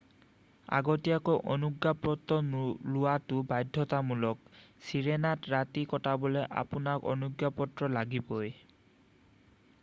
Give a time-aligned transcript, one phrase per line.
[0.75, 4.49] আগতীয়াকৈ অনুজ্ঞাপত্ৰ লোৱাটো বাধ্যতামূলক
[4.87, 8.51] চিৰেনাত ৰাতি কটাবলৈ আপোনাক অনুজ্ঞাপত্ৰ লাগিবই